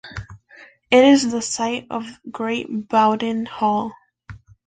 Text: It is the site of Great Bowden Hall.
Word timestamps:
It 0.89 1.05
is 1.05 1.29
the 1.31 1.43
site 1.43 1.85
of 1.91 2.19
Great 2.31 2.65
Bowden 2.89 3.45
Hall. 3.45 3.93